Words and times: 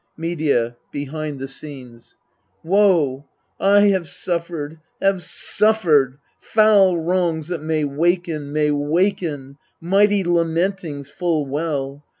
Medea 0.17 0.77
(behind 0.91 1.37
the 1.37 1.47
scenes). 1.47 2.15
Woe! 2.63 3.25
I 3.59 3.81
have 3.89 4.07
suffered, 4.07 4.79
have 4.99 5.21
suf 5.21 5.83
fered, 5.83 6.17
foul 6.39 6.97
wrongs 6.97 7.49
that 7.49 7.61
may 7.61 7.83
waken, 7.83 8.51
may 8.51 8.71
waken, 8.71 9.57
Mighty 9.79 10.23
lamentings 10.23 11.11
full 11.11 11.45
well! 11.45 12.03